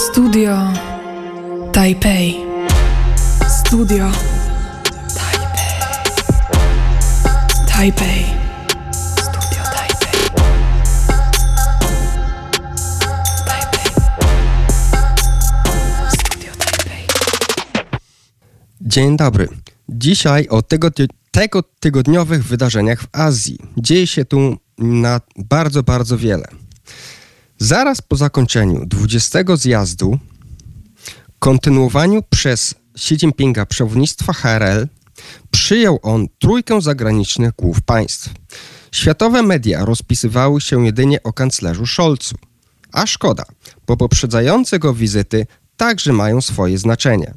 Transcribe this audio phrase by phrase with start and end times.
[0.00, 0.56] Studio
[1.72, 2.36] Taipei.
[3.48, 4.10] Studio
[5.14, 5.72] Taipei.
[7.68, 8.24] Taipei.
[9.16, 10.20] Studio Taipei.
[13.46, 13.92] Taipei.
[16.08, 17.06] Studio Taipei.
[18.80, 19.48] Dzień dobry.
[19.88, 20.88] Dzisiaj o tego,
[21.30, 23.58] tego tygodniowych wydarzeniach w Azji.
[23.76, 26.44] Dzieje się tu na bardzo, bardzo wiele.
[27.62, 30.18] Zaraz po zakończeniu 20 zjazdu,
[31.38, 34.88] kontynuowaniu przez Xi Jinpinga przewodnictwa HRL,
[35.50, 38.30] przyjął on trójkę zagranicznych głów państw.
[38.92, 42.34] Światowe media rozpisywały się jedynie o kanclerzu Scholzu.
[42.92, 43.44] A szkoda,
[43.86, 45.46] bo poprzedzające go wizyty
[45.76, 47.34] także mają swoje znaczenie.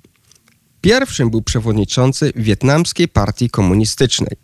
[0.81, 4.37] Pierwszym był przewodniczący Wietnamskiej Partii Komunistycznej.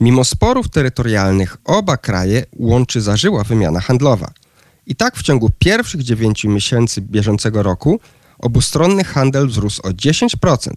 [0.00, 4.32] Mimo sporów terytorialnych oba kraje łączy zażyła wymiana handlowa.
[4.86, 8.00] I tak w ciągu pierwszych dziewięciu miesięcy bieżącego roku
[8.38, 10.70] obustronny handel wzrósł o 10%,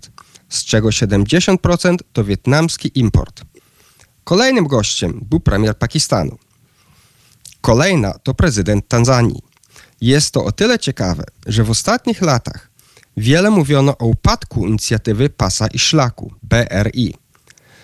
[0.50, 3.42] z czego 70% to wietnamski import.
[4.24, 6.38] Kolejnym gościem był premier Pakistanu.
[7.62, 9.42] Kolejna to prezydent Tanzanii.
[10.02, 12.70] Jest to o tyle ciekawe, że w ostatnich latach
[13.18, 17.14] wiele mówiono o upadku inicjatywy Pasa i Szlaku BRI.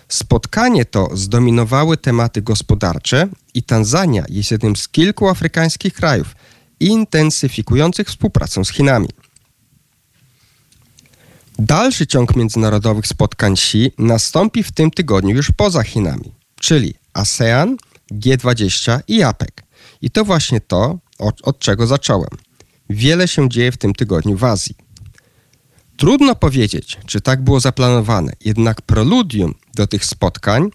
[0.08, 6.36] Spotkanie to zdominowały tematy gospodarcze i Tanzania jest jednym z kilku afrykańskich krajów
[6.80, 9.08] intensyfikujących współpracę z Chinami.
[11.58, 17.76] Dalszy ciąg międzynarodowych spotkań Xi nastąpi w tym tygodniu już poza Chinami, czyli ASEAN,
[18.12, 19.50] G20 i APEC.
[20.02, 22.30] I to właśnie to, od, od czego zacząłem.
[22.90, 24.74] Wiele się dzieje w tym tygodniu w Azji.
[25.96, 30.70] Trudno powiedzieć, czy tak było zaplanowane, jednak preludium do tych spotkań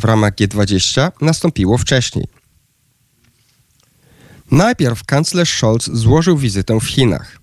[0.00, 2.26] w ramach G20 nastąpiło wcześniej.
[4.50, 7.38] Najpierw kanclerz Scholz złożył wizytę w Chinach,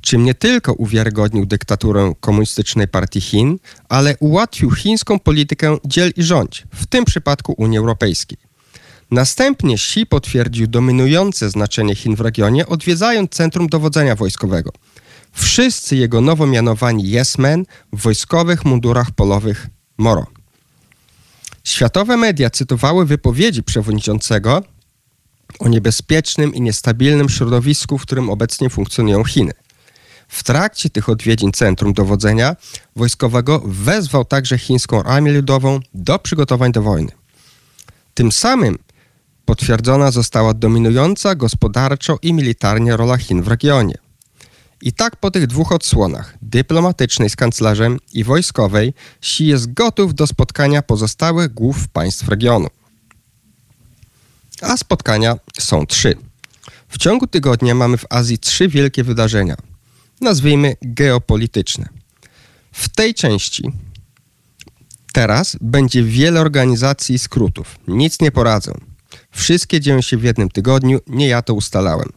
[0.00, 6.64] czym nie tylko uwiarygodnił dyktaturę komunistycznej partii Chin, ale ułatwił chińską politykę dziel i rządź,
[6.74, 8.38] w tym przypadku Unii Europejskiej.
[9.10, 14.70] Następnie Xi potwierdził dominujące znaczenie Chin w regionie, odwiedzając centrum dowodzenia wojskowego.
[15.32, 19.66] Wszyscy jego nowo mianowani yes-men w wojskowych mundurach polowych
[19.98, 20.35] Moro.
[21.66, 24.62] Światowe media cytowały wypowiedzi przewodniczącego
[25.58, 29.52] o niebezpiecznym i niestabilnym środowisku, w którym obecnie funkcjonują Chiny.
[30.28, 32.56] W trakcie tych odwiedzin Centrum Dowodzenia
[32.96, 37.12] Wojskowego wezwał także chińską armię ludową do przygotowań do wojny.
[38.14, 38.78] Tym samym
[39.44, 43.94] potwierdzona została dominująca gospodarczo i militarnie rola Chin w regionie.
[44.82, 50.26] I tak po tych dwóch odsłonach, dyplomatycznej z kanclerzem i wojskowej, Xi jest gotów do
[50.26, 52.68] spotkania pozostałych głów państw regionu.
[54.62, 56.14] A spotkania są trzy.
[56.88, 59.56] W ciągu tygodnia mamy w Azji trzy wielkie wydarzenia,
[60.20, 61.88] nazwijmy geopolityczne.
[62.72, 63.72] W tej części
[65.12, 67.78] teraz będzie wiele organizacji i skrótów.
[67.88, 68.72] Nic nie poradzę.
[69.30, 72.12] Wszystkie dzieją się w jednym tygodniu, nie ja to ustalałem.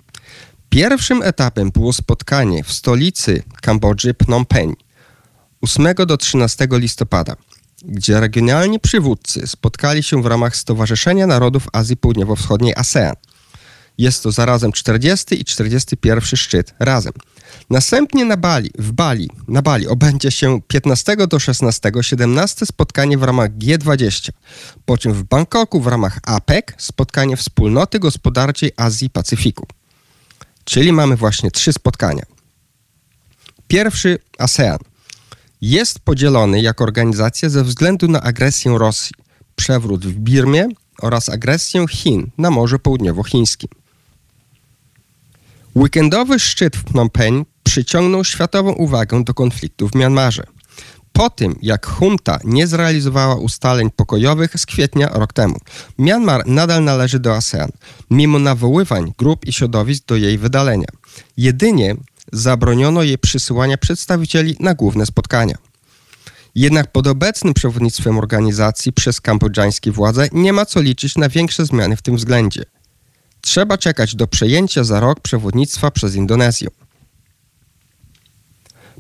[0.69, 4.75] Pierwszym etapem było spotkanie w stolicy Kambodży Phnom Penh
[5.61, 7.35] 8 do 13 listopada,
[7.85, 13.15] gdzie regionalni przywódcy spotkali się w ramach Stowarzyszenia Narodów Azji Południowo-Wschodniej ASEAN.
[13.97, 17.13] Jest to zarazem 40 i 41 szczyt razem.
[17.69, 23.23] Następnie na Bali, w Bali, na Bali obędzie się 15 do 16 17 spotkanie w
[23.23, 24.29] ramach G20,
[24.85, 29.67] po czym w Bangkoku w ramach APEC spotkanie Wspólnoty Gospodarczej Azji Pacyfiku.
[30.69, 32.23] Czyli mamy właśnie trzy spotkania.
[33.67, 34.77] Pierwszy ASEAN
[35.61, 39.15] jest podzielony jako organizacja ze względu na agresję Rosji,
[39.55, 40.67] przewrót w Birmie
[41.01, 43.69] oraz agresję Chin na Morzu Południowochińskim.
[45.75, 50.43] Weekendowy szczyt w Phnom Penh przyciągnął światową uwagę do konfliktu w Mianmarze.
[51.19, 55.55] Po tym, jak junta nie zrealizowała ustaleń pokojowych z kwietnia rok temu,
[55.97, 57.69] Myanmar nadal należy do ASEAN,
[58.11, 60.87] mimo nawoływań grup i środowisk do jej wydalenia.
[61.37, 61.95] Jedynie
[62.33, 65.55] zabroniono jej przysyłania przedstawicieli na główne spotkania.
[66.55, 71.95] Jednak pod obecnym przewodnictwem organizacji przez kambodżańskie władze nie ma co liczyć na większe zmiany
[71.95, 72.63] w tym względzie.
[73.41, 76.67] Trzeba czekać do przejęcia za rok przewodnictwa przez Indonezję.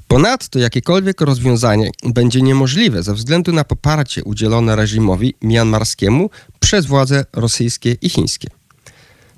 [0.09, 6.29] Ponadto jakiekolwiek rozwiązanie będzie niemożliwe ze względu na poparcie udzielone reżimowi mianmarskiemu
[6.59, 8.47] przez władze rosyjskie i chińskie.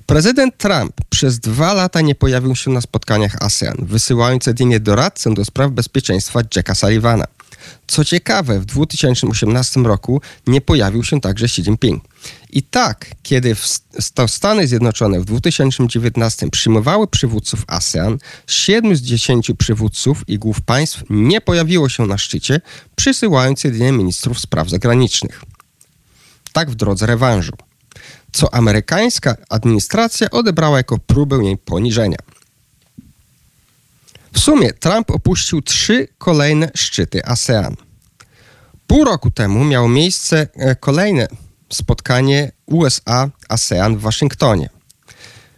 [0.06, 5.46] Prezydent Trump przez dwa lata nie pojawił się na spotkaniach ASEAN, wysyłając jedynie doradcę do
[5.46, 7.26] spraw bezpieczeństwa Jacka Sullivana.
[7.88, 12.04] Co ciekawe, w 2018 roku nie pojawił się także Xi Jinping.
[12.50, 13.56] I tak, kiedy
[14.28, 18.18] Stany Zjednoczone w 2019 przyjmowały przywódców ASEAN,
[18.48, 22.62] 7 z 10 przywódców i głów państw nie pojawiło się na szczycie,
[22.96, 25.44] przysyłając jedynie ministrów spraw zagranicznych.
[26.54, 27.54] Tak w drodze rewanżu,
[28.32, 32.18] co amerykańska administracja odebrała jako próbę jej poniżenia.
[34.42, 37.76] Sumie Trump opuścił trzy kolejne szczyty ASEAN.
[38.88, 41.28] Pół roku temu miało miejsce e, kolejne
[41.74, 44.70] spotkanie USA-ASEAN w Waszyngtonie.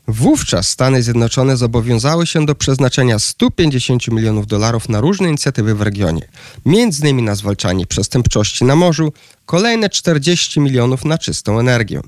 [0.08, 6.28] Wówczas Stany Zjednoczone zobowiązały się do przeznaczenia 150 milionów dolarów na różne inicjatywy w regionie,
[6.66, 9.14] innymi na zwalczanie przestępczości na morzu,
[9.46, 12.02] kolejne 40 milionów na czystą energię.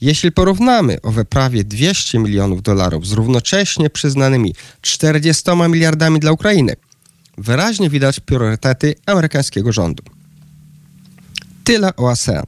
[0.00, 6.76] Jeśli porównamy owe prawie 200 milionów dolarów z równocześnie przyznanymi 40 miliardami dla Ukrainy,
[7.38, 10.02] wyraźnie widać priorytety amerykańskiego rządu.
[11.64, 12.44] Tyle o ASEAN.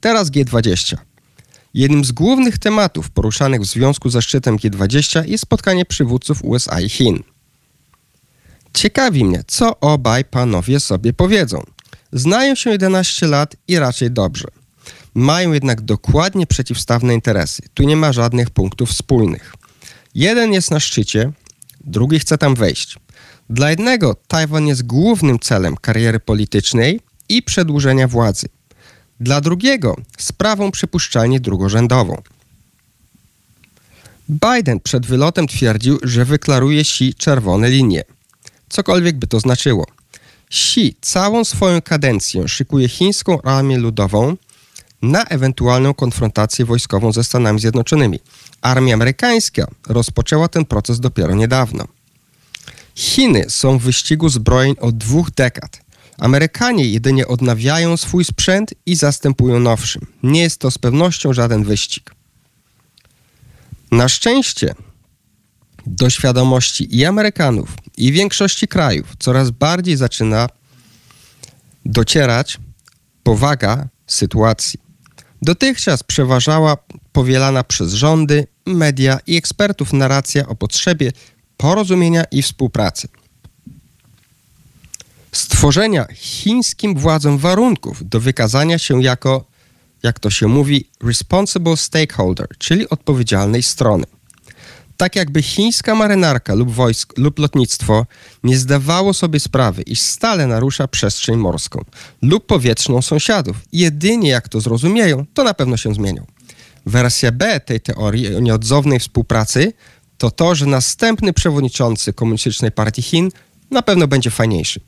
[0.00, 0.96] Teraz G20.
[1.74, 6.88] Jednym z głównych tematów poruszanych w związku ze szczytem G20 jest spotkanie przywódców USA i
[6.88, 7.22] Chin.
[8.74, 11.62] Ciekawi mnie, co obaj panowie sobie powiedzą.
[12.12, 14.48] Znają się 11 lat i raczej dobrze.
[15.18, 17.62] Mają jednak dokładnie przeciwstawne interesy.
[17.74, 19.54] Tu nie ma żadnych punktów wspólnych.
[20.14, 21.32] Jeden jest na szczycie,
[21.80, 22.98] drugi chce tam wejść.
[23.50, 28.48] Dla jednego Tajwan jest głównym celem kariery politycznej i przedłużenia władzy.
[29.20, 32.22] Dla drugiego sprawą przypuszczalnie drugorzędową.
[34.28, 38.04] Biden przed wylotem twierdził, że wyklaruje Xi czerwone linie.
[38.68, 39.86] Cokolwiek by to znaczyło.
[40.50, 44.36] Xi całą swoją kadencję szykuje chińską armię ludową
[45.02, 48.20] na ewentualną konfrontację wojskową ze Stanami Zjednoczonymi.
[48.60, 51.84] Armia amerykańska rozpoczęła ten proces dopiero niedawno.
[52.94, 55.80] Chiny są w wyścigu zbrojeń od dwóch dekad.
[56.18, 60.06] Amerykanie jedynie odnawiają swój sprzęt i zastępują nowszym.
[60.22, 62.14] Nie jest to z pewnością żaden wyścig.
[63.90, 64.74] Na szczęście
[65.86, 70.48] do świadomości i Amerykanów, i większości krajów coraz bardziej zaczyna
[71.84, 72.58] docierać
[73.22, 74.87] powaga sytuacji.
[75.42, 76.76] Dotychczas przeważała
[77.12, 81.12] powielana przez rządy, media i ekspertów narracja o potrzebie
[81.56, 83.08] porozumienia i współpracy.
[85.32, 89.44] Stworzenia chińskim władzom warunków do wykazania się jako,
[90.02, 94.04] jak to się mówi, responsible stakeholder, czyli odpowiedzialnej strony.
[94.98, 98.06] Tak jakby chińska marynarka lub wojsk lub lotnictwo
[98.44, 101.84] nie zdawało sobie sprawy, iż stale narusza przestrzeń morską
[102.22, 103.56] lub powietrzną sąsiadów.
[103.72, 106.26] Jedynie jak to zrozumieją, to na pewno się zmienią.
[106.86, 109.72] Wersja B tej teorii o nieodzownej współpracy
[110.18, 113.30] to to, że następny przewodniczący Komunistycznej Partii Chin
[113.70, 114.80] na pewno będzie fajniejszy.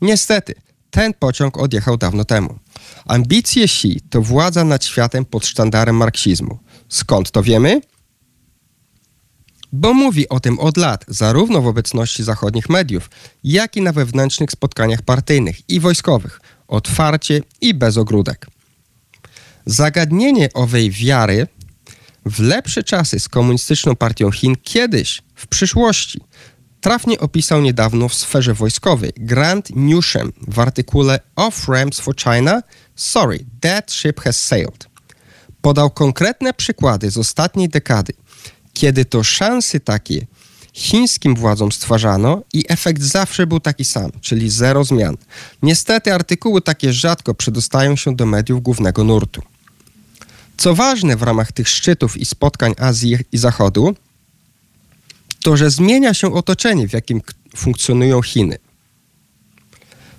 [0.00, 0.54] Niestety,
[0.90, 2.58] ten pociąg odjechał dawno temu.
[3.06, 6.58] Ambicje Xi to władza nad światem pod sztandarem marksizmu.
[6.88, 7.80] Skąd to wiemy?
[9.72, 13.10] Bo mówi o tym od lat, zarówno w obecności zachodnich mediów,
[13.44, 18.46] jak i na wewnętrznych spotkaniach partyjnych i wojskowych, otwarcie i bez ogródek.
[19.66, 21.46] Zagadnienie owej wiary
[22.26, 26.20] w lepsze czasy z komunistyczną partią Chin kiedyś, w przyszłości,
[26.80, 32.62] trafnie opisał niedawno w sferze wojskowej Grant Newsham w artykule Off Ramps for China
[32.96, 34.88] Sorry, that ship has sailed.
[35.60, 38.12] Podał konkretne przykłady z ostatniej dekady,
[38.80, 40.26] kiedy to szanse takie
[40.72, 45.16] chińskim władzom stwarzano i efekt zawsze był taki sam, czyli zero zmian.
[45.62, 49.42] Niestety artykuły takie rzadko przedostają się do mediów głównego nurtu.
[50.56, 53.94] Co ważne w ramach tych szczytów i spotkań Azji i Zachodu,
[55.42, 57.20] to że zmienia się otoczenie, w jakim
[57.56, 58.58] funkcjonują Chiny.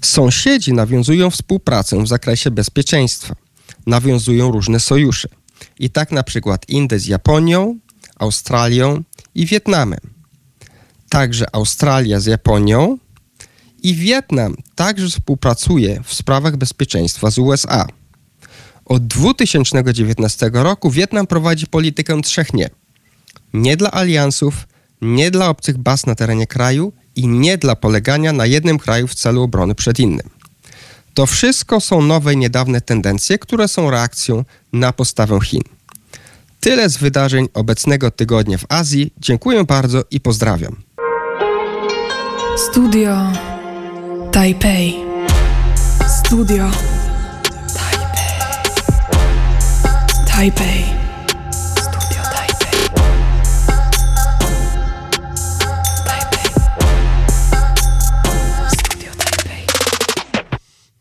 [0.01, 3.35] Sąsiedzi nawiązują współpracę w zakresie bezpieczeństwa,
[3.85, 5.29] nawiązują różne sojusze.
[5.79, 7.79] I tak na przykład Indie z Japonią,
[8.21, 9.03] Australią
[9.35, 9.99] i Wietnamem.
[11.09, 12.97] Także Australia z Japonią
[13.83, 17.87] i Wietnam także współpracuje w sprawach bezpieczeństwa z USA.
[18.85, 22.69] Od 2019 roku Wietnam prowadzi politykę trzech nie.
[23.53, 24.67] Nie dla aliansów,
[25.01, 29.15] nie dla obcych baz na terenie kraju i nie dla polegania na jednym kraju w
[29.15, 30.29] celu obrony przed innym.
[31.13, 35.61] To wszystko są nowe, niedawne tendencje, które są reakcją na postawę Chin.
[36.61, 39.13] Tyle z wydarzeń obecnego tygodnia w Azji.
[39.17, 40.75] Dziękuję bardzo i pozdrawiam.
[42.57, 43.17] Studio
[44.31, 44.95] Taipei.
[46.07, 46.71] Studio
[47.73, 48.41] Taipei.
[50.27, 51.00] Taipei.